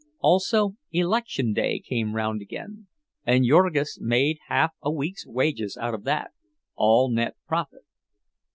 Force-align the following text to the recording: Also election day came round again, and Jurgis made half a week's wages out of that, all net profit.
Also 0.19 0.77
election 0.91 1.53
day 1.53 1.79
came 1.79 2.15
round 2.15 2.41
again, 2.41 2.87
and 3.23 3.45
Jurgis 3.45 3.99
made 4.01 4.39
half 4.47 4.71
a 4.81 4.89
week's 4.89 5.27
wages 5.27 5.77
out 5.79 5.93
of 5.93 6.05
that, 6.05 6.31
all 6.73 7.11
net 7.11 7.35
profit. 7.47 7.83